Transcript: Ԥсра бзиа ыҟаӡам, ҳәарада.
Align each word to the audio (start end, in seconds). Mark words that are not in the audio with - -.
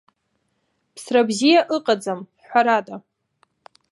Ԥсра 0.93 1.21
бзиа 1.27 1.61
ыҟаӡам, 1.75 2.19
ҳәарада. 2.47 2.95